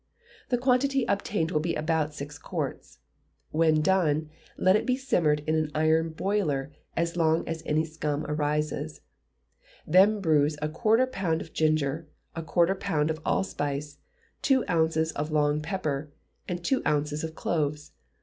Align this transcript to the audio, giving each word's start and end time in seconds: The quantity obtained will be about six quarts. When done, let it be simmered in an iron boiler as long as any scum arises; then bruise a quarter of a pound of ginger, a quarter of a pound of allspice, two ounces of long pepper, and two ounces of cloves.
The 0.49 0.57
quantity 0.57 1.05
obtained 1.07 1.51
will 1.51 1.59
be 1.59 1.75
about 1.75 2.15
six 2.15 2.39
quarts. 2.39 2.97
When 3.51 3.83
done, 3.83 4.31
let 4.57 4.75
it 4.75 4.87
be 4.87 4.97
simmered 4.97 5.43
in 5.45 5.53
an 5.53 5.69
iron 5.75 6.09
boiler 6.09 6.71
as 6.97 7.15
long 7.15 7.47
as 7.47 7.61
any 7.67 7.85
scum 7.85 8.25
arises; 8.25 9.01
then 9.85 10.19
bruise 10.19 10.57
a 10.59 10.69
quarter 10.69 11.03
of 11.03 11.09
a 11.09 11.11
pound 11.11 11.39
of 11.39 11.53
ginger, 11.53 12.07
a 12.35 12.41
quarter 12.41 12.71
of 12.71 12.79
a 12.79 12.81
pound 12.81 13.11
of 13.11 13.19
allspice, 13.27 13.99
two 14.41 14.65
ounces 14.67 15.11
of 15.11 15.29
long 15.31 15.61
pepper, 15.61 16.09
and 16.47 16.63
two 16.63 16.81
ounces 16.83 17.23
of 17.23 17.35
cloves. 17.35 17.91